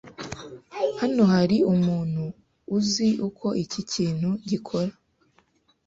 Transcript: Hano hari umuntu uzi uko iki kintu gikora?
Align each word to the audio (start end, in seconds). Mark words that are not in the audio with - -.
Hano 0.99 1.23
hari 1.33 1.57
umuntu 1.73 2.23
uzi 2.77 3.07
uko 3.27 3.47
iki 3.63 3.81
kintu 3.93 4.29
gikora? 4.49 4.91